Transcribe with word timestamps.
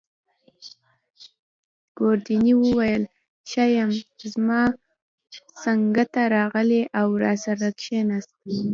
ګوردیني 1.97 2.53
وویل: 2.57 3.03
ښه 3.49 3.65
یم. 3.75 3.91
زما 4.33 4.61
څنګته 5.63 6.21
راغلی 6.35 6.81
او 6.99 7.07
راسره 7.23 7.67
کښېناست. 7.79 8.35